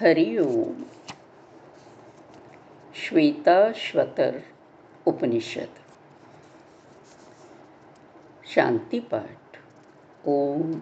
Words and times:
हरि 0.00 0.38
ओम। 0.38 0.84
श्वेताश्वतर 2.94 4.42
उपनिषद। 5.06 5.68
शांति 8.46 9.00
पाठ। 9.00 9.58
ओम। 10.28 10.72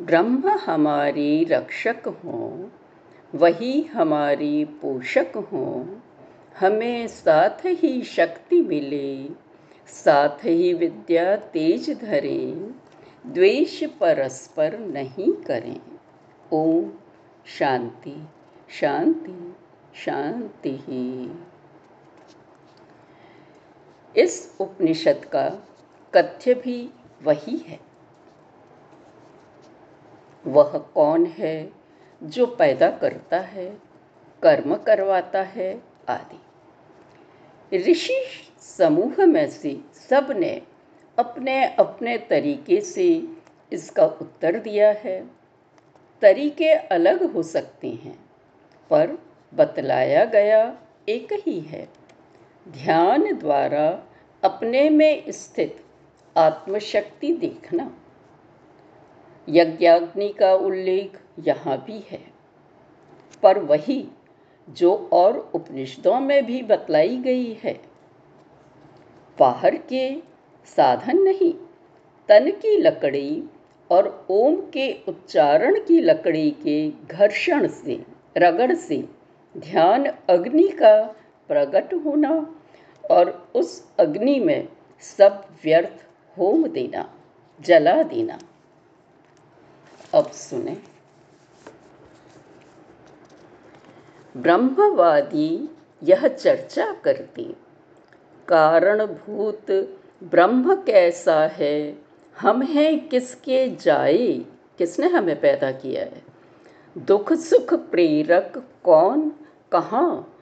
ब्रह्म 0.00 0.48
हमारे 0.48 1.44
रक्षक 1.44 2.02
हों, 2.06 2.68
वही 3.34 3.82
हमारे 3.82 4.64
पोषक 4.64 5.32
हों, 5.36 6.00
हमें 6.58 7.06
साथ 7.06 7.64
ही 7.64 8.02
शक्ति 8.02 8.62
मिले, 8.62 9.28
साथ 9.86 10.44
ही 10.44 10.74
विद्या 10.74 11.36
तेज 11.36 12.00
धरें, 12.00 12.74
द्वेष 13.26 13.84
परस्पर 13.84 14.78
नहीं 14.78 15.32
करें। 15.32 15.80
ओम। 16.52 16.92
शांति 17.48 18.28
शांति 18.70 19.56
शांति 19.94 20.70
ही। 20.70 21.30
इस 24.16 24.56
उपनिषद 24.60 25.24
का 25.24 25.48
कथ्य 26.14 26.54
भी 26.54 26.90
वही 27.22 27.56
है। 27.56 27.80
वह 30.46 30.78
कौन 30.78 31.26
है 31.26 31.72
जो 32.22 32.46
पैदा 32.46 32.90
करता 32.90 33.38
है, 33.38 33.78
कर्म 34.42 34.76
करवाता 34.76 35.42
है 35.42 35.82
आदि। 36.08 36.40
ऋषि 37.90 38.24
समूह 38.60 39.26
में 39.26 39.50
से 39.50 39.80
सबने 40.10 40.62
अपने 41.18 41.64
अपने 41.64 42.18
तरीके 42.18 42.80
से 42.80 43.28
इसका 43.72 44.06
उत्तर 44.06 44.58
दिया 44.58 44.90
है। 44.92 45.37
तरीके 46.22 46.72
अलग 46.72 47.22
हो 47.32 47.42
सकते 47.42 47.88
हैं, 47.94 48.18
पर 48.90 49.18
बतलाया 49.52 50.24
गया 50.24 50.60
एक 51.08 51.32
ही 51.46 51.58
है। 51.60 51.88
ध्यान 52.66 53.32
द्वारा 53.34 53.88
अपने 54.42 54.88
में 54.90 55.24
स्थित 55.30 55.84
आत्मशक्ति 56.36 57.32
देखना। 57.32 57.90
यज्ञाग्नि 59.48 60.28
का 60.28 60.52
उल्लेख 60.54 61.18
यहाँ 61.38 61.76
भी 61.86 61.98
है, 62.10 62.20
पर 63.42 63.58
वही 63.58 64.04
जो 64.68 64.94
और 65.12 65.38
उपनिषदों 65.54 66.18
में 66.20 66.44
भी 66.46 66.62
बतलाई 66.62 67.16
गई 67.16 67.52
है। 67.62 67.80
बाहर 69.38 69.76
के 69.88 70.10
साधन 70.68 71.18
नहीं, 71.18 71.52
तन 72.28 72.50
की 72.52 72.76
लकड़ी 72.76 73.42
और 73.90 74.26
ओम 74.30 74.56
के 74.56 74.92
उच्चारण 75.08 75.74
की 75.80 76.00
लकड़ी 76.00 76.50
के 76.50 76.90
घर्षण 77.06 77.68
से, 77.68 78.04
रगड़ 78.36 78.74
से 78.74 79.08
ध्यान 79.56 80.06
अग्नि 80.06 80.68
का 80.68 81.02
प्रकट 81.48 81.94
होना 81.94 82.54
और 83.10 83.50
उस 83.54 83.88
अग्नि 84.00 84.38
में 84.40 84.68
सब 85.00 85.44
व्यर्थ 85.64 86.04
होम 86.38 86.66
देना, 86.66 87.14
जला 87.60 88.02
देना। 88.02 88.38
अब 90.14 90.30
सुने। 90.30 90.76
ब्रह्मवादी 94.36 95.68
यह 96.02 96.28
चर्चा 96.28 96.92
करते, 97.04 97.44
कारणभूत 98.48 99.70
ब्रह्म 100.22 100.74
कैसा 100.74 101.46
है? 101.46 102.07
हम 102.40 102.62
हैं 102.62 103.08
किसके 103.08 103.76
जाए? 103.76 104.44
किसने 104.78 105.06
हमें 105.06 105.40
पैदा 105.40 105.72
किया 105.72 106.02
है? 106.02 106.22
दुख 106.98 107.32
सुख 107.32 107.74
प्रेरक 107.74 108.64
कौन? 108.84 109.32
कहाँ? 109.72 110.34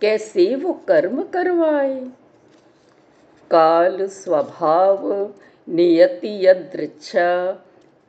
कैसे 0.00 0.54
वो 0.54 0.72
कर्म 0.72 1.22
करवाए? 1.22 2.10
काल 3.50 4.06
स्वभाव, 4.06 5.32
नियति 5.68 6.46
यदृच्छा, 6.46 7.52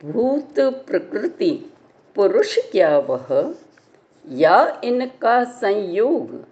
भूत 0.04 0.60
प्रकृति, 0.60 1.72
पुरुष 2.14 2.58
क्या 2.58 2.98
वह? 2.98 3.54
या 4.28 4.80
इनका 4.84 5.44
संयोग? 5.44 6.44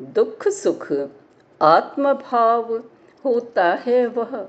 दुख 0.00 0.48
सुख, 0.48 0.92
आत्मभाव 1.62 2.76
होता 3.24 3.74
है 3.74 4.06
वह। 4.06 4.48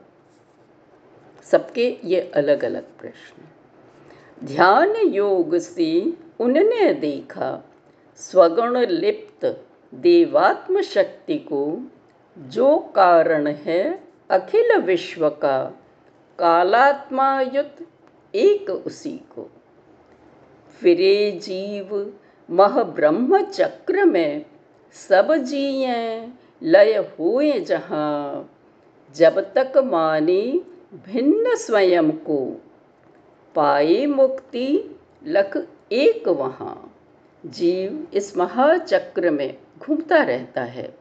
सबके 1.51 1.97
ये 2.03 2.19
अलग 2.35 2.63
अलग 2.63 2.83
प्रश्न। 2.99 3.47
ध्यान 4.45 4.95
योग 4.95 5.57
से 5.57 6.13
उनने 6.39 6.93
देखा, 6.93 7.63
स्वगुण 8.15 8.77
लिप्त 8.77 9.45
देवात्म 9.93 10.81
शक्ति 10.81 11.37
को 11.37 11.81
जो 12.37 12.77
कारण 12.95 13.47
है 13.47 14.03
अखिल 14.29 14.77
विश्व 14.77 15.29
का, 15.29 15.57
कालात्मायुत 16.39 17.87
एक 18.33 18.69
उसी 18.69 19.17
को। 19.35 19.49
फिरे 20.81 21.31
जीव 21.31 22.13
मह 22.49 22.83
ब्रह्म 22.83 23.41
चक्र 23.41 24.05
में 24.05 24.45
सब 25.09 25.35
जिए 25.35 26.27
लय 26.63 26.97
हुए 27.19 27.59
जहाँ, 27.59 28.49
जब 29.15 29.39
तक 29.53 29.77
माने 29.77 30.61
भिन्न 30.93 31.55
स्वयं 31.55 32.11
को 32.11 32.61
पाए 33.55 34.05
मुक्ति 34.05 34.99
लख 35.25 35.67
एक 35.91 36.27
वहाँ। 36.27 36.95
जीव 37.45 38.07
इस 38.13 38.37
महाचक्र 38.37 39.29
में 39.29 39.57
घूमता 39.79 40.23
रहता 40.23 40.61
है। 40.61 40.97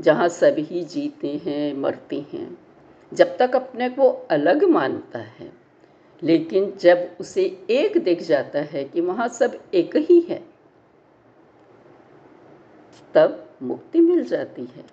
जहाँ 0.00 0.28
सभी 0.28 0.84
जीते 0.84 1.40
हैं, 1.44 1.74
मरते 1.74 2.26
हैं, 2.32 2.58
जब 3.14 3.36
तक 3.36 3.56
अपने 3.56 3.88
को 3.88 4.08
अलग 4.08 4.64
मानता 4.64 5.18
है। 5.18 5.52
लेकिन 6.22 6.72
जब 6.80 7.16
उसे 7.20 7.66
एक 7.70 7.98
दिख 7.98 8.22
जाता 8.22 8.58
है 8.58 8.84
कि 8.84 9.00
वहाँ 9.00 9.28
सब 9.28 9.58
एक 9.74 9.96
ही 9.96 10.20
है, 10.20 10.44
तब 13.14 13.50
मुक्ति 13.62 14.00
मिल 14.00 14.24
जाती 14.24 14.62
है। 14.62 14.84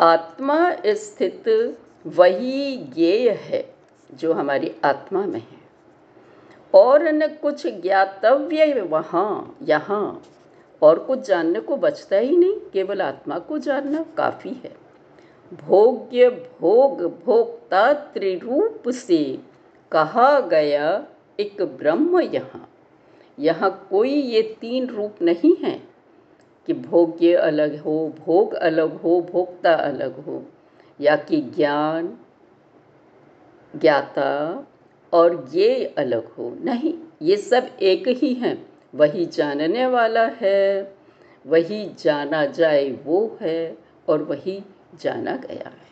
आत्मा 0.00 0.76
स्थित 0.86 1.76
वही 2.06 2.76
ज्ञेय 2.76 3.30
है 3.30 3.74
जो 4.14 4.32
हमारी 4.32 4.74
आत्मा 4.84 5.26
में 5.26 5.40
है। 5.40 5.62
और 6.74 7.02
न 7.02 7.26
कुछ 7.26 7.66
ज्ञातव्य 7.66 8.80
वहाँ, 8.80 9.58
यहाँ, 9.62 10.22
और 10.82 10.98
कुछ 10.98 11.26
जानने 11.26 11.60
को 11.60 11.76
बचता 11.76 12.16
ही 12.16 12.36
नहीं, 12.36 12.56
केवल 12.72 13.02
आत्मा 13.02 13.38
को 13.38 13.58
जानना 13.58 14.06
काफ़ी 14.16 14.50
है। 14.50 14.82
भोग्य 15.54 16.28
भोग 16.28 17.02
भोक्ता 17.24 17.92
त्रिरूप 17.92 18.88
से 18.88 19.38
कहा 19.92 20.40
गया 20.40 21.06
एक 21.40 21.62
ब्रह्म 21.62 22.20
यहाँ। 22.20 22.68
यहाँ 23.38 23.86
कोई 23.90 24.10
ये 24.10 24.42
तीन 24.60 24.86
रूप 24.86 25.14
नहीं 25.22 25.56
है 25.56 25.82
कि 26.66 26.72
भोग्य 26.72 27.34
अलग 27.34 27.78
हो, 27.80 28.12
भोग 28.26 28.54
अलग 28.54 29.02
हो, 29.02 29.20
भोक्ता 29.32 29.72
अलग 29.72 30.24
हो। 30.24 30.42
या 31.02 31.16
कि 31.16 31.40
ज्ञान, 31.40 32.18
ज्ञाता 33.76 34.66
और 35.12 35.50
ये 35.54 35.94
अलग 35.98 36.32
हो। 36.32 36.56
नहीं, 36.60 36.98
ये 37.22 37.36
सब 37.36 37.70
एक 37.82 38.08
ही 38.08 38.34
हैं। 38.34 38.72
वही 38.94 39.26
जानने 39.26 39.86
वाला 39.86 40.26
है, 40.26 40.94
वही 41.46 41.90
जाना 41.98 42.44
जाए 42.44 42.90
वो 42.90 43.38
है 43.40 43.78
और 44.08 44.22
वही 44.22 44.64
जाना 44.94 45.36
गया 45.36 45.68
है। 45.68 45.82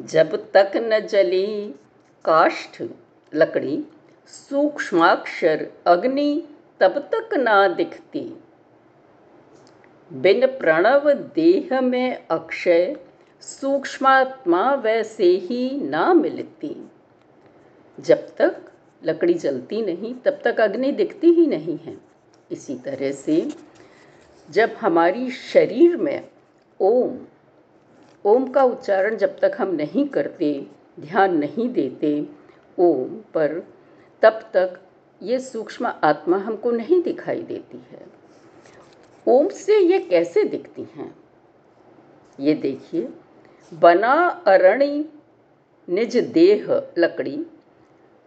जब 0.00 0.52
तक 0.52 0.72
न 0.76 1.00
जली 1.00 1.74
काष्ठ 2.24 2.82
लकड़ी, 3.34 3.84
सूक्ष्माक्षर 4.26 5.70
अग्नि 5.86 6.48
तब 6.80 6.98
तक 6.98 7.34
ना 7.34 7.68
दिखती। 7.68 8.41
बिन 10.12 10.46
प्रणव 10.46 11.12
देह 11.12 11.80
में 11.80 12.26
अक्षय 12.30 12.96
सूक्ष्मात्मा 13.40 14.74
वैसे 14.74 15.24
ही 15.24 15.80
ना 15.80 16.14
मिलती। 16.14 16.90
जब 18.00 18.36
तक 18.36 18.56
लकड़ी 19.04 19.34
जलती 19.34 19.82
नहीं, 19.82 20.14
तब 20.14 20.40
तक 20.44 20.60
अग्नि 20.60 20.92
दिखती 20.92 21.26
ही 21.26 21.46
नहीं 21.46 21.78
है। 21.78 21.96
इसी 22.50 22.74
तरह 22.74 23.12
से 23.12 23.48
जब 24.50 24.70
हमारी 24.80 25.30
शरीर 25.30 25.96
में 25.96 26.28
ओम 26.80 27.18
ओम 28.24 28.46
का 28.46 28.62
उच्चारण 28.62 29.16
जब 29.16 29.38
तक 29.38 29.56
हम 29.58 29.74
नहीं 29.74 30.08
करते, 30.08 30.66
ध्यान 31.00 31.36
नहीं 31.36 31.68
देते 31.68 32.26
ओम 32.78 33.08
पर, 33.34 33.66
तब 34.22 34.50
तक 34.54 34.80
ये 35.22 35.38
सूक्ष्म 35.38 35.86
आत्मा 36.04 36.36
हमको 36.36 36.70
नहीं 36.70 37.02
दिखाई 37.02 37.42
देती 37.42 37.84
है। 37.90 38.21
ओम 39.28 39.48
से 39.48 39.78
ये 39.78 39.98
कैसे 39.98 40.44
दिखती 40.44 40.82
हैं? 40.82 41.16
ये 42.40 42.54
देखिए, 42.54 43.08
बना 43.74 44.28
अरणि, 44.46 45.08
निज 45.88 46.16
देह 46.16 46.82
लकड़ी, 46.98 47.46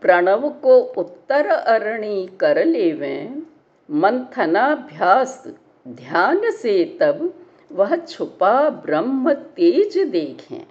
प्रणव 0.01 0.49
को 0.49 0.79
उत्तर 0.79 1.45
अरणी 1.45 2.27
कर 2.39 2.65
लेवें 2.65 3.43
मंथनाभ्यास 3.91 5.47
ध्यान 5.87 6.51
से 6.51 6.97
तब 6.99 7.33
वह 7.71 7.95
छुपा 7.95 8.69
ब्रह्म 8.69 9.33
तेज 9.33 9.97
देखें। 9.97 10.67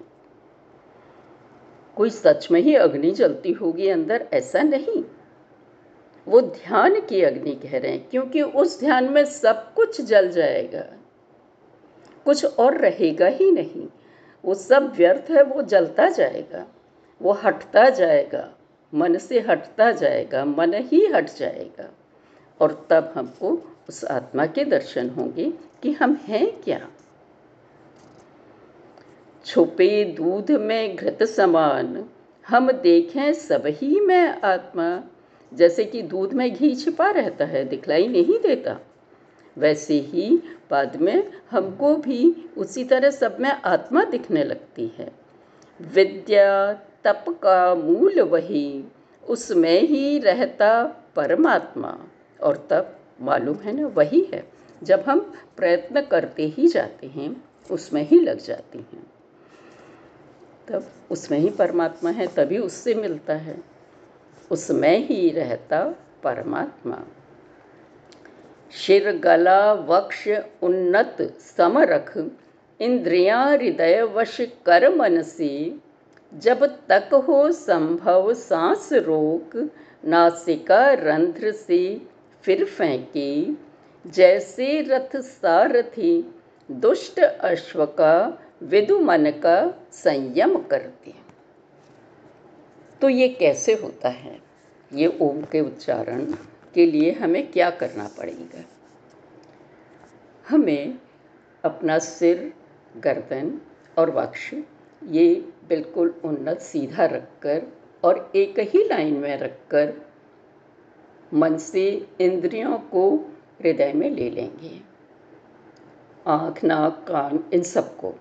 कोई 1.97 2.11
सच 2.11 2.50
में 2.50 2.61
ही 2.61 2.75
अग्नि 2.75 3.11
जलती 3.11 3.53
होगी 3.53 3.88
अंदर? 3.88 4.29
ऐसा 4.32 4.62
नहीं। 4.62 5.05
वो 6.29 6.41
ध्यान 6.41 7.00
की 7.00 7.23
अग्नि 7.23 7.53
कह 7.53 7.79
रहे 7.79 7.93
हैं, 7.93 8.09
क्योंकि 8.11 8.43
उस 8.43 8.81
ध्यान 8.81 9.05
में 9.05 9.25
सब 9.25 9.75
कुछ 9.75 10.00
जल 10.00 10.29
जाएगा। 10.29 10.85
कुछ 12.25 12.44
और 12.44 12.76
रहेगा 12.76 13.26
ही 13.26 13.50
नहीं। 13.50 13.88
वो 14.44 14.55
सब 14.55 14.93
व्यर्थ 14.97 15.31
है, 15.31 15.43
वो 15.43 15.62
जलता 15.62 16.09
जाएगा, 16.09 16.67
वो 17.23 17.32
हटता 17.32 17.91
जाएगा, 17.91 18.55
मन 18.94 19.19
से 19.19 19.41
हटता 19.41 19.93
जाएगा, 19.93 20.44
मन 20.44 20.75
ही 20.75 21.06
हट 21.06 21.31
जाएगा। 21.37 21.91
और 22.61 22.87
तब 22.91 23.12
हमको 23.15 23.77
उस 23.88 24.05
आत्मा 24.05 24.47
के 24.47 24.65
दर्शन 24.65 25.11
होंगे 25.11 25.53
कि 25.82 25.93
हम 25.93 26.15
हैं 26.15 26.62
क्या। 26.62 26.88
छुपे 29.44 30.05
दूध 30.05 30.50
में 30.50 30.97
घृत 30.97 31.23
समान, 31.23 32.05
हम 32.49 32.73
देखें 32.73 33.32
सब 33.32 33.62
ही 33.67 34.00
में 34.00 34.41
आत्मा। 34.41 35.03
जैसे 35.55 35.85
कि 35.85 36.03
दूध 36.03 36.33
में 36.33 36.55
घी 36.55 36.75
छिपा 36.75 37.11
रहता 37.11 37.45
है, 37.45 37.65
दिखलाई 37.65 38.09
नहीं 38.09 38.39
देता। 38.39 38.81
वैसे 39.59 39.95
ही 39.95 40.41
बाद 40.71 40.97
में 40.97 41.33
हमको 41.51 41.97
भी 41.97 42.51
उसी 42.56 42.85
तरह 42.85 43.11
सब 43.11 43.37
में 43.41 43.51
आत्मा 43.51 44.05
दिखने 44.05 44.45
लगती 44.45 44.93
है। 44.99 45.12
विद्या 45.81 46.73
तप 47.05 47.25
का 47.29 47.75
मूल 47.75 48.21
वही, 48.21 48.85
उसमें 49.29 49.81
ही 49.81 50.19
रहता 50.19 50.85
परमात्मा। 51.17 51.99
और 52.43 52.67
तब 52.71 52.99
मालूम 53.21 53.56
है 53.56 53.81
ना, 53.81 53.87
वही 53.87 54.29
है। 54.35 54.49
जब 54.83 55.01
हम 55.01 55.33
प्रयत्न 55.56 56.01
करते 56.01 56.47
ही 56.49 56.69
जाते 56.69 57.06
हैं, 57.06 57.45
उसमें 57.71 58.09
ही 58.09 58.21
लग 58.21 58.39
जाते 58.39 58.79
हैं। 58.79 59.06
तब 60.69 60.87
उसमें 61.11 61.39
ही 61.39 61.51
परमात्मा 61.51 62.11
है, 62.11 62.27
तभी 62.27 62.59
उससे 62.59 62.95
मिलता 62.95 63.35
है। 63.35 63.74
उसमें 64.50 64.99
ही 64.99 65.31
रहता 65.31 65.94
परमात्मा। 66.23 67.02
शिर, 68.73 69.12
गला, 69.12 69.73
वक्ष, 69.73 70.29
उन्नत, 70.62 71.17
समरख, 71.41 72.31
इंद्रिया, 72.81 73.44
हृदय, 73.44 74.02
वश 74.02 74.41
कर 74.41 74.96
मन 74.96 75.23
से 75.23 75.75
जब 76.35 76.67
तक 76.67 77.14
हो 77.14 77.52
संभव 77.52 78.35
सांस 78.35 78.93
रोक 78.93 79.70
नासिका, 80.05 80.93
रंध्र 80.93 81.52
से, 81.52 82.02
फिर 82.43 82.64
फेंके, 82.64 83.46
जैसे 84.11 84.81
रथ 84.81 85.17
सारथी, 85.17 86.35
दुष्ट 86.70 87.20
अश्व 87.20 87.87
का, 87.87 88.38
विदु 88.62 88.99
मन 88.99 89.31
का 89.31 89.75
संयम 89.93 90.58
करते। 90.58 91.14
तो 93.05 93.09
ये 93.09 93.29
कैसे 93.29 93.75
होता 93.75 94.09
है? 94.09 94.41
ये 94.93 95.19
ओम 95.23 95.43
के 95.43 95.61
उच्चारण 95.61 96.33
के 96.75 96.87
लिए 96.87 97.11
हमें 97.11 97.53
क्या 97.53 97.71
करना 97.71 98.11
पड़ेगा? 98.19 98.65
हमें 100.49 100.99
अपना 101.65 101.99
सिर, 101.99 102.53
गर्दन 102.97 103.61
और 103.99 104.11
वक्ष 104.11 104.55
ये 105.06 105.49
बिल्कुल 105.69 106.15
उन्नत 106.25 106.61
सीधा 106.61 107.05
रखकर 107.05 107.62
और 108.05 108.33
एक 108.37 108.59
ही 108.59 108.85
लाइन 108.85 109.15
में 109.15 109.39
रखकर 109.39 109.95
मन 111.35 111.56
से 111.56 112.09
इंद्रियों 112.21 112.79
को 112.79 113.17
हृदय 113.62 113.93
में 113.93 114.11
ले 114.11 114.31
लेंगे। 114.31 114.81
आँख, 116.27 116.65
नाक, 116.65 117.05
कान, 117.09 117.45
इन 117.53 117.62
सबको। 117.62 118.15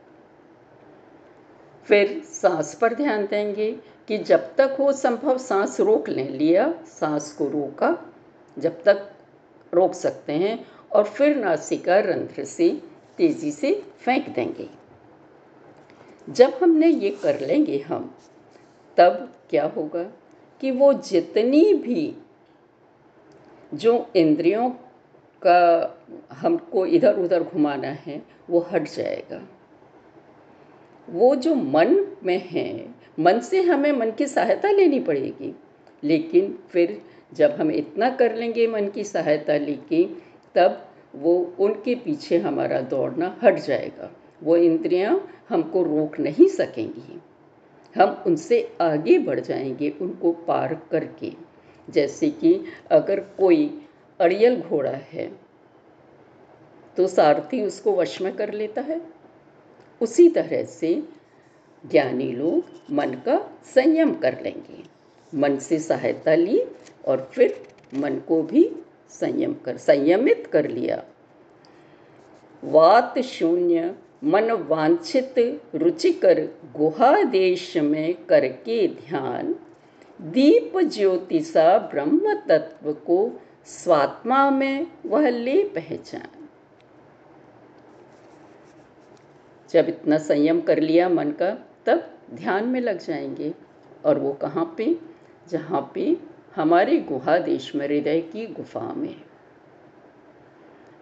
फिर 1.86 2.22
सांस 2.26 2.76
पर 2.76 2.94
ध्यान 2.94 3.26
देंगे। 3.26 3.93
कि 4.08 4.18
जब 4.18 4.56
तक 4.56 4.76
हो 4.80 4.92
संभव 4.92 5.38
सांस 5.38 5.80
रोक 5.80 6.10
लें, 6.10 6.30
लिया, 6.30 6.74
सांस 6.86 7.34
को 7.34 7.48
रोका, 7.48 7.98
जब 8.60 8.84
तक 8.84 9.10
रोक 9.74 9.94
सकते 9.94 10.34
हैं 10.34 10.68
और 10.92 11.04
फिर 11.04 11.36
नासिका 11.36 12.00
रंध्र 12.00 12.44
से 12.44 12.82
तेज़ी 13.18 13.52
से 13.52 13.84
फेंक 14.00 14.30
देंगे। 14.30 14.70
जब 16.30 16.60
हमने 16.64 16.88
ये 16.88 17.10
कर 17.10 17.40
लेंगे 17.40 17.80
हम, 17.80 18.16
तब 18.98 19.34
क्या 19.50 19.66
होगा 19.66 20.04
कि 20.62 20.72
वो 20.72 20.94
जितनी 20.94 21.74
भी 21.74 22.16
जो 23.74 24.10
इंद्रियों 24.16 24.70
का 25.42 25.98
हमको 26.32 26.86
इधर 26.86 27.20
उधर 27.20 27.44
घुमाना 27.44 27.88
है, 27.88 28.22
वो 28.50 28.60
हट 28.60 28.84
जाएगा। 28.84 29.42
वो 31.10 31.36
जो 31.36 31.56
मन 31.56 32.18
में 32.24 32.40
है, 32.46 32.96
मन 33.20 33.40
से 33.40 33.62
हमें 33.62 33.92
मन 33.92 34.12
की 34.12 34.26
सहायता 34.26 34.72
लेनी 34.72 35.00
पड़ेगी। 35.00 35.56
लेकिन 36.04 36.60
फिर 36.70 37.02
जब 37.34 37.52
हम 37.52 37.72
इतना 37.72 38.10
कर 38.10 38.36
लेंगे 38.36 38.68
मन 38.68 38.88
की 38.88 39.04
सहायता 39.04 39.58
लेके, 39.58 40.04
तब 40.56 40.88
वो 41.16 41.54
उनके 41.60 41.96
पीछे 41.96 42.38
हमारा 42.38 42.82
दौड़ना 42.82 43.38
हट 43.44 43.56
जाएगा। 43.56 44.12
वो 44.44 44.58
इंद्रियाँ 44.58 45.30
हमको 45.50 45.84
रोक 45.84 46.20
नहीं 46.20 46.48
सकेंगी। 46.48 47.22
हम 47.96 48.24
उनसे 48.28 48.78
आगे 48.82 49.18
बढ़ 49.20 49.40
जाएँगे, 49.40 49.94
उनको 50.02 50.32
पार 50.32 50.82
करके। 50.92 51.32
जैसे 51.90 52.30
कि 52.30 52.66
अगर 52.92 53.20
कोई 53.20 53.82
अड़ियल 54.20 54.62
घोड़ा 54.62 54.92
है 54.92 55.32
तो 56.98 57.08
सारथी 57.08 57.62
उसको 57.62 57.92
वश 57.96 58.22
में 58.22 58.36
कर 58.36 58.54
लेता 58.54 58.82
है। 58.82 59.23
उसी 60.02 60.30
तरह 60.30 60.64
से 60.64 61.04
ज्ञानी 61.92 62.32
लोग 62.32 62.64
मन 62.92 63.10
का 63.10 63.52
संयम 63.76 64.14
कर 64.14 64.42
लेंगे। 64.42 64.84
मन 65.36 65.58
से 65.58 65.80
सहायता 65.80 66.36
ली 66.36 66.64
और 67.06 67.32
फिर 67.34 67.68
मन 67.94 68.16
को 68.16 68.44
भी 68.44 68.76
संयम 69.10 69.54
कर, 69.54 69.78
संयमित 69.78 70.48
कर 70.48 70.70
लिया। 70.70 71.04
वात 72.64 73.20
शून्य 73.20 73.96
मन 74.24 74.52
वांछित 74.52 75.62
रुचिकर 75.76 76.48
गुहा 76.76 77.24
देश 77.24 77.78
में 77.78 78.14
करके 78.14 78.88
ध्यान। 78.88 79.56
दीप 80.22 80.78
ज्योति 80.78 81.40
सा 81.40 81.78
ब्रह्म 81.78 82.34
तत्व 82.50 82.94
को 82.94 83.42
स्वात्मा 83.66 84.50
में 84.50 84.88
वह 85.06 85.30
ले 85.30 85.64
पहचान। 85.64 86.43
जब 89.74 89.90
इतना 89.90 90.18
संयम 90.18 90.62
कर 90.62 90.80
लिया 90.80 91.10
मन 91.10 91.32
का, 91.32 91.58
तब 91.86 92.18
ध्यान 92.34 92.68
में 92.68 92.82
लग 92.82 92.98
जाएँगे। 92.98 93.54
और 94.06 94.20
वो 94.20 94.34
कहाँ 94.34 94.76
पे? 94.78 94.96
जहाँ 95.50 95.92
पे 95.96 96.18
हमारे 96.56 96.98
गुहा 96.98 97.38
देश 97.38 97.76
में 97.76 97.88
हृदय 97.88 98.22
की 98.22 98.48
गुफा 98.48 98.94
में। 98.94 99.22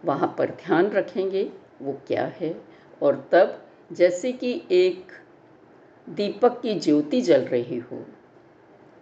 वहाँ 0.06 0.36
पर 0.38 0.50
ध्यान 0.50 0.88
रखेंगे, 0.88 1.51
वो 1.82 2.01
क्या 2.08 2.25
है? 2.25 2.62
और 3.01 3.30
तब 3.32 3.66
जैसे 3.92 4.32
कि 4.32 4.62
एक 4.72 5.08
दीपक 6.10 6.62
की 6.62 6.80
ज्योति 6.80 7.22
जल 7.22 7.42
रही 7.42 7.78
हो, 7.78 8.06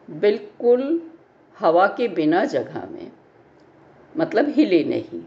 बिल्कुल 0.10 1.12
हवा 1.60 1.88
के 1.88 2.08
बिना 2.08 2.46
जगह 2.46 2.88
में 2.92 3.12
मतलब 4.18 4.50
हिले 4.50 4.84
नहीं। 4.84 5.24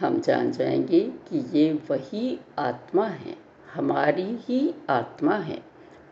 हम 0.00 0.20
जान 0.20 0.52
जाएँगे 0.52 1.00
कि 1.00 1.58
ये 1.58 1.72
वही 1.72 2.40
आत्मा 2.58 3.06
है, 3.06 3.36
हमारी 3.74 4.38
ही 4.40 4.74
आत्मा 4.90 5.34
है, 5.34 5.62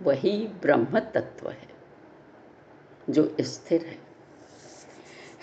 वही 0.03 0.49
ब्रह्म 0.63 0.99
तत्व 0.99 1.49
है, 1.49 1.69
जो 3.11 3.37
स्थिर 3.41 3.81
है। 3.81 3.99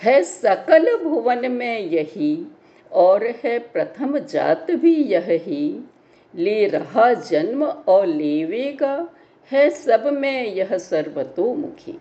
है 0.02 0.22
सकल 0.22 0.96
भुवन 1.04 1.52
में 1.52 1.78
यही, 1.78 2.46
और 2.92 3.24
है 3.26 3.58
प्रथम 3.58 4.18
जात 4.18 4.70
भी 4.70 4.96
यह। 4.96 5.26
ही 5.28 5.90
ले 6.34 6.66
रहा 6.66 7.12
जन्म 7.12 7.64
और 7.64 8.06
लेवेगा, 8.06 9.08
है 9.52 9.70
सब 9.70 10.06
में 10.06 10.44
यह 10.44 10.78
सर्वतोमुखी। 10.78 12.00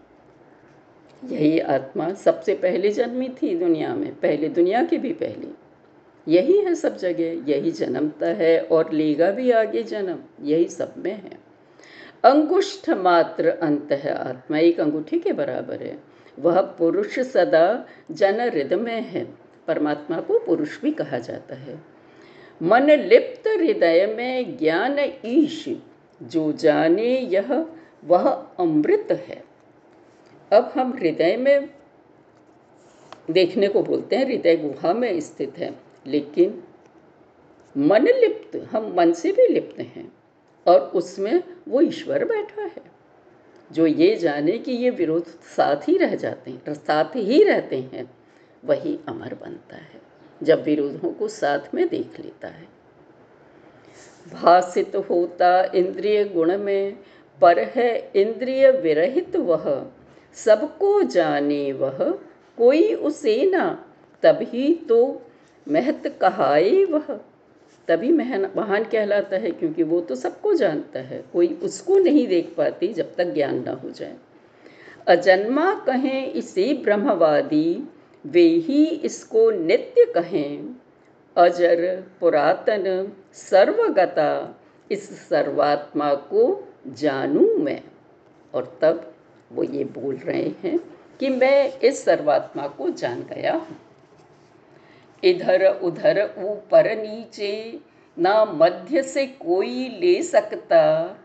यही 1.25 1.59
आत्मा 1.59 2.13
सबसे 2.13 2.53
पहले 2.55 2.89
जन्मी 2.89 3.29
थी 3.29 3.55
दुनिया 3.55 3.95
में, 3.95 4.15
पहले 4.15 4.49
दुनिया 4.49 4.83
की 4.83 4.97
भी 4.97 5.13
पहले। 5.13 5.64
यही 6.27 6.57
है 6.57 6.75
सब 6.75 6.97
जगह, 6.97 7.51
यही 7.51 7.71
जन्मता 7.71 8.27
है 8.27 8.59
और 8.59 8.91
लेगा 8.91 9.31
भी 9.31 9.51
आगे 9.51 9.83
जन्म, 9.83 10.19
यही 10.41 10.65
सब 10.65 10.93
में 10.97 11.13
है। 11.13 11.45
अंगुष्ठ 12.23 12.89
मात्र 12.89 13.47
अंत 13.47 13.91
है 13.91 14.13
आत्मा, 14.13 14.57
एक 14.57 14.79
अंगूठी 14.79 15.19
के 15.19 15.33
बराबर 15.33 15.83
है। 15.83 15.99
वह 16.39 16.61
पुरुष 16.61 17.19
सदा 17.19 17.85
जन 18.11 18.39
हृदय 18.39 18.75
में 18.75 19.01
है, 19.01 19.25
परमात्मा 19.67 20.19
को 20.19 20.39
पुरुष 20.39 20.81
भी 20.81 20.91
कहा 20.91 21.17
जाता 21.17 21.55
है। 21.55 21.81
मन 22.61 22.91
लिप्त 22.91 23.47
हृदय 23.47 24.13
में 24.17 24.57
ज्ञान 24.57 25.11
ईश, 25.25 25.69
जो 26.23 26.51
जाने 26.51 27.19
यह, 27.19 27.65
वह 28.05 28.29
अमृत 28.59 29.07
है। 29.11 29.43
अब 30.53 30.73
हम 30.77 30.93
हृदय 30.93 31.37
में 31.37 31.69
देखने 33.31 33.67
को 33.67 33.83
बोलते 33.83 34.15
हैं, 34.15 34.25
हृदय 34.25 34.57
गुहा 34.57 34.93
में 34.93 35.19
स्थित 35.19 35.57
है। 35.57 35.84
लेकिन 36.07 36.63
मन 37.77 38.07
लिप्त, 38.07 38.55
हम 38.71 38.93
मन 38.97 39.13
से 39.13 39.31
भी 39.31 39.47
लिप्त 39.47 39.79
हैं 39.79 40.11
और 40.67 40.79
उसमें 40.79 41.43
वो 41.67 41.81
ईश्वर 41.81 42.25
बैठा 42.25 42.61
है, 42.61 42.83
जो 43.71 43.85
ये 43.85 44.15
जाने 44.15 44.57
कि 44.57 44.71
ये 44.71 44.89
विरोध 44.89 45.25
साथ 45.25 45.87
ही 45.89 45.97
रह 45.97 46.15
जाते 46.15 46.51
हैं, 46.51 46.73
साथ 46.73 47.15
ही 47.15 47.43
रहते 47.43 47.79
हैं, 47.93 48.09
वही 48.65 48.99
अमर 49.07 49.33
बनता 49.33 49.75
है, 49.75 50.01
जब 50.43 50.63
विरोधों 50.63 51.11
को 51.11 51.27
साथ 51.27 51.73
में 51.73 51.87
देख 51.87 52.19
लेता 52.19 52.47
है। 52.47 52.67
भाषित 54.33 54.95
होता 54.95 55.63
इंद्रिय 55.75 56.23
गुण 56.23 56.57
में, 56.57 56.97
पर 57.41 57.59
है 57.59 58.11
इंद्रिय 58.15 58.71
विरहित 58.71 59.35
वह, 59.35 59.91
सबको 60.33 61.01
जाने 61.01 61.73
वह, 61.73 62.11
कोई 62.57 62.93
उसे 62.93 63.51
ना 63.51 63.85
तभी 64.23 64.73
तो 64.75 65.21
महत 65.69 66.17
कहाए 66.21 66.83
वह। 66.83 67.19
तभी 67.87 68.11
महन, 68.11 68.49
महान 68.57 68.83
कहलाता 68.83 69.37
है 69.37 69.51
क्योंकि 69.51 69.83
वो 69.83 70.01
तो 70.01 70.15
सबको 70.15 70.53
जानता 70.53 70.99
है। 70.99 71.23
कोई 71.33 71.47
उसको 71.47 71.97
नहीं 71.99 72.27
देख 72.27 72.53
पाती 72.57 72.87
जब 72.87 73.15
तक 73.15 73.25
ज्ञान 73.25 73.63
ना 73.63 73.71
हो 73.71 73.89
जाए। 73.89 74.15
अजन्मा 75.07 75.73
कहें 75.73 76.33
इसे 76.33 76.73
ब्रह्मवादी, 76.73 77.89
वे 78.25 78.47
ही 78.47 78.85
इसको 78.85 79.51
नित्य 79.51 80.05
कहें। 80.05 80.75
अजर 81.37 82.03
पुरातन 82.19 83.11
सर्वगता, 83.33 84.59
इस 84.91 85.29
सर्वात्मा 85.29 86.13
को 86.13 86.67
जानूं 86.87 87.57
मैं। 87.57 87.81
और 88.53 88.77
तब 88.81 89.13
वो 89.51 89.63
ये 89.63 89.83
बोल 89.83 90.15
रहे 90.15 90.51
हैं 90.63 90.79
कि 91.19 91.29
मैं 91.29 91.79
इस 91.79 92.05
सर्वात्मा 92.05 92.67
को 92.67 92.89
जान 92.89 93.25
गया 93.35 93.53
हूँ। 93.53 93.77
इधर 95.25 95.79
उधर 95.83 96.35
ऊपर 96.37 96.97
नीचे, 96.97 97.79
ना 98.19 98.45
मध्य 98.45 99.03
से 99.03 99.25
कोई 99.25 99.89
ले 99.89 100.23
सकता, 100.23 101.15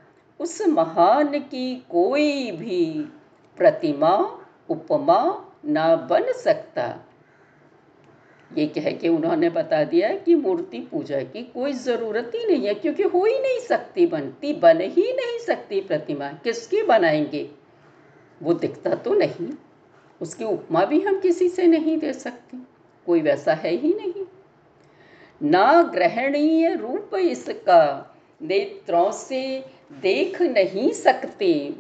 उस 0.41 0.67
महान 0.67 1.39
की 1.39 1.87
कोई 1.91 2.51
भी 2.51 3.09
प्रतिमा, 3.57 4.39
उपमा 4.69 5.53
ना 5.65 5.97
बन 5.97 6.33
सकता। 6.33 7.07
ये 8.59 8.67
कह 8.67 8.91
के 8.93 9.09
उन्होंने 9.09 9.51
बता 9.51 9.85
दिया 9.85 10.17
कि 10.17 10.35
मूर्ति 10.35 10.79
पूजा 10.79 11.21
की 11.23 11.43
कोई 11.43 11.73
ज़रूरत 11.73 12.33
ही 12.35 12.47
नहीं 12.47 12.67
है, 12.67 12.75
क्योंकि 12.75 13.03
हो 13.03 13.25
ही 13.25 13.39
नहीं 13.39 13.61
सकती, 13.61 14.07
बनती 14.07 14.53
बन 14.53 14.81
ही 14.81 15.13
नहीं 15.13 15.39
सकती 15.47 15.81
प्रतिमा। 15.81 16.29
किसकी 16.29 16.83
बनाएँगे? 16.83 17.51
वो 18.43 18.55
दिखता 18.55 18.95
तो 18.95 19.15
नहीं। 19.15 19.51
उसकी 20.23 20.45
उपमा 20.45 20.85
भी 20.85 21.01
हम 21.01 21.21
किसी 21.21 21.49
से 21.49 21.67
नहीं 21.67 21.99
दे 21.99 22.13
सकते। 22.13 22.80
कोई 23.07 23.21
वैसा 23.21 23.55
है 23.55 23.71
ही 23.71 23.95
नहीं। 23.95 24.25
ना 25.43 25.83
ग्रहणीय 25.83 26.75
रूप 26.75 27.15
इसका 27.15 28.15
नेत्रों 28.43 29.13
से 29.13 29.65
देख 29.93 30.43
नहीं 30.43 30.91
सकते। 30.91 31.75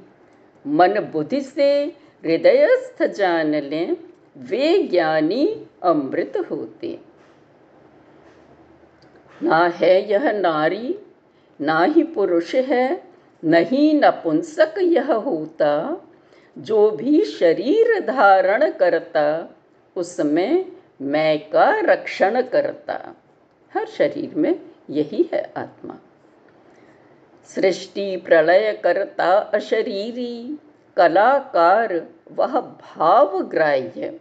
मन 0.67 1.01
बुद्धि 1.13 1.41
से 1.41 1.85
हृदयस्थ 2.25 3.03
जान 3.03 3.55
लें, 3.55 3.97
वे 4.39 4.83
ज्ञानी 4.83 5.67
अमृत 5.83 6.47
होते। 6.51 6.99
ना 9.43 9.67
है 9.67 10.11
यह 10.11 10.33
नारी, 10.33 10.99
ना 11.61 11.85
ही 11.85 12.03
पुरुष 12.03 12.55
है, 12.55 13.05
नहीं 13.45 14.01
नपुंसक 14.01 14.75
यह 14.79 15.13
होता। 15.13 16.03
जो 16.59 16.91
भी 16.91 17.25
शरीर 17.25 18.01
धारण 18.01 18.71
करता, 18.71 19.57
उसमें 19.97 20.65
मैं 21.01 21.51
का 21.51 21.81
रक्षण 21.81 22.43
करता। 22.43 23.15
हर 23.75 23.87
शरीर 23.87 24.35
में 24.35 24.61
यही 24.91 25.31
है 25.35 25.53
आत्मा। 25.57 25.99
सृष्टि 27.45 28.17
प्रलय 28.17 28.73
करता 28.85 29.33
अशरीरी। 29.39 30.59
कलाकार 30.97 31.95
वह 32.33 32.61
भाव 32.61 33.43
ग्राह्य 33.43 34.21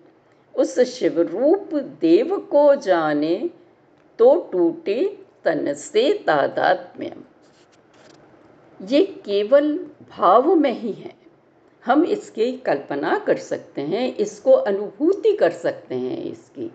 उस 0.55 0.79
शिवरूप 0.79 1.73
देव 2.01 2.37
को 2.37 2.75
जाने 2.75 3.49
तो 4.19 4.49
टूटे 4.51 5.19
तन 5.45 5.73
से 5.73 6.13
तादात्म्य। 6.13 7.15
ये 8.81 9.03
केवल 9.05 9.77
भाव 10.09 10.55
में 10.55 10.71
ही 10.71 10.91
है। 10.91 11.18
हम 11.85 12.03
इसकी 12.05 12.51
कल्पना 12.59 13.17
कर 13.17 13.37
सकते 13.37 13.81
हैं, 13.81 14.15
इसको 14.15 14.51
अनुभूति 14.51 15.33
कर 15.33 15.51
सकते 15.51 15.95
हैं 15.95 16.23
इसकी। 16.23 16.71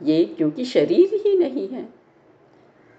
ये 0.00 0.24
क्योंकि 0.26 0.64
शरीर 0.64 1.14
ही 1.26 1.36
नहीं 1.38 1.68
है। 1.68 1.88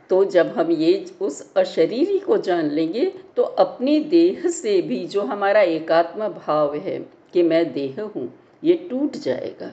तो 0.10 0.24
जब 0.26 0.48
हम 0.50 0.72
ये 0.72 0.94
उस 1.22 1.54
अशरीरी 1.58 2.18
को 2.20 2.38
जान 2.40 2.70
लेंगे 2.70 3.06
तो 3.36 3.44
अपने 3.44 4.00
देह 4.02 4.48
से 4.50 4.82
भी 4.82 5.06
जो 5.08 5.22
हमारा 5.24 5.62
एकात्म 5.62 6.28
भाव 6.30 6.76
है 6.78 6.98
कि 7.34 7.44
मैं 7.44 7.72
देह 7.74 8.02
हूँ, 8.06 8.32
ये 8.64 8.74
टूट 8.90 9.16
जाएगा। 9.18 9.72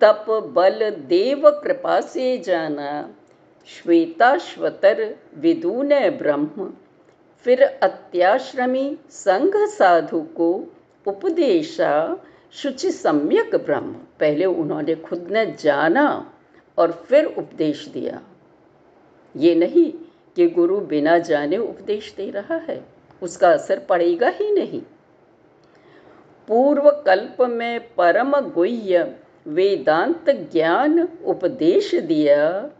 तप, 0.00 0.26
बल, 0.54 0.90
देव 0.90 1.50
कृपा 1.62 2.00
से 2.02 2.36
जाना 2.38 3.14
श्वेताश्वतर 3.68 5.14
विदून, 5.36 5.88
ब्रह्म 6.18 6.72
फिर 7.46 7.62
अत्याश्रमी 7.62 8.98
संघ 9.10 9.56
साधु 9.56 10.20
को 10.20 10.66
उपदेशा, 11.06 12.16
शुचि 12.52 12.90
सम्यक 12.90 13.54
ब्रह्म। 13.54 13.92
पहले 13.92 14.44
उन्होंने 14.44 14.94
खुद 14.94 15.28
ने 15.30 15.46
जाना 15.46 16.32
और 16.78 16.92
फिर 16.92 17.24
उपदेश 17.24 17.88
दिया। 17.88 18.20
ये 19.36 19.54
नहीं 19.54 19.92
कि 20.36 20.48
गुरु 20.48 20.80
बिना 20.80 21.18
जाने 21.18 21.56
उपदेश 21.56 22.14
दे 22.16 22.30
रहा 22.30 22.56
है, 22.56 22.84
उसका 23.22 23.48
असर 23.48 23.78
पड़ेगा 23.78 24.28
ही 24.28 24.52
नहीं। 24.52 24.82
पूर्व 26.48 26.90
कल्प 26.90 27.42
में 27.42 27.80
परम 27.94 28.40
गुह्य 28.40 29.16
वेदांत 29.46 30.30
ज्ञान 30.30 31.08
उपदेश 31.24 31.94
दिया, 31.94 32.70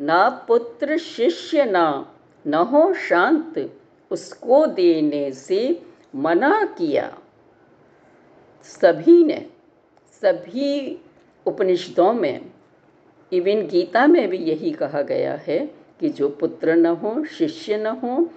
ना 0.00 0.44
पुत्र 0.48 0.98
शिष्य 0.98 1.64
ना, 1.64 2.14
न 2.46 2.54
हो 2.54 2.94
शांत। 2.94 3.76
उसको 4.10 4.66
देने 4.66 5.32
से 5.32 5.82
मना 6.14 6.64
किया। 6.64 7.18
सभी 8.62 9.24
ने, 9.24 9.46
सभी 10.22 11.00
उपनिषदों 11.46 12.12
में 12.12 12.50
इवन 13.32 13.66
गीता 13.66 14.06
में 14.06 14.28
भी 14.28 14.36
यही 14.36 14.70
कहा 14.70 15.02
गया 15.02 15.34
है 15.34 15.74
कि 16.00 16.08
जो 16.08 16.28
पुत्र 16.28 16.74
न 16.74 16.86
हो, 16.86 17.24
शिष्य 17.24 17.76
न 17.76 17.86
हो, 17.86 18.30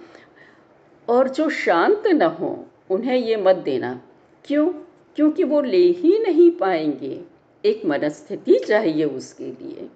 और 1.08 1.28
जो 1.28 1.50
शांत 1.50 2.06
न 2.06 2.22
हो, 2.22 2.66
उन्हें 2.90 3.16
ये 3.16 3.36
मत 3.36 3.56
देना। 3.56 4.02
क्यों? 4.44 4.68
क्योंकि 5.16 5.44
वो 5.44 5.60
ले 5.60 5.86
ही 5.90 6.18
नहीं 6.18 6.50
पाएँगे। 6.50 7.24
एक 7.64 7.84
मनस्थिति 7.84 8.58
चाहिए 8.68 9.04
उसके 9.04 9.44
लिए। 9.44 9.88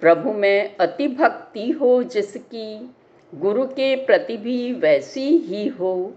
प्रभु 0.00 0.32
में 0.32 0.76
अति 0.76 1.08
भक्ति 1.08 1.70
हो 1.70 2.02
जिसकी 2.02 2.95
गुरु 3.34 3.66
के 3.66 3.96
प्रति 3.96 4.36
भी 4.36 4.72
वैसी 4.72 5.36
ही 5.38 5.68
हो 5.68 6.14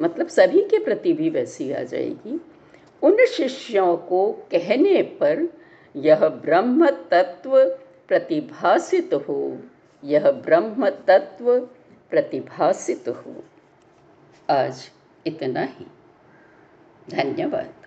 मतलब 0.00 0.26
सभी 0.26 0.60
के 0.60 0.84
प्रति 0.84 1.12
भी 1.12 1.30
वैसी 1.30 1.72
आ 1.72 1.82
जाएगी। 1.82 2.40
उन 3.02 3.26
शिष्यों 3.26 3.96
को 3.96 4.32
कहने 4.32 5.02
पर 5.02 5.48
यह 5.96 6.28
ब्रह्म 6.28 6.90
तत्व 6.90 7.64
प्रतिभासित 8.08 9.14
हो, 9.14 9.58
यह 10.04 10.30
ब्रह्म 10.30 10.90
तत्व 10.90 11.60
प्रतिभासित 12.10 13.08
हो। 13.08 13.44
आज 14.50 14.90
इतना 15.26 15.60
ही। 15.60 15.86
धन्यवाद। 17.10 17.83